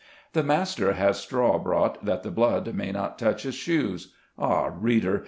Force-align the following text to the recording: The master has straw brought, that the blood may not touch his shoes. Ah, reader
The 0.33 0.41
master 0.41 0.93
has 0.93 1.19
straw 1.19 1.59
brought, 1.59 2.03
that 2.03 2.23
the 2.23 2.31
blood 2.31 2.73
may 2.73 2.91
not 2.91 3.19
touch 3.19 3.43
his 3.43 3.53
shoes. 3.53 4.15
Ah, 4.35 4.71
reader 4.73 5.19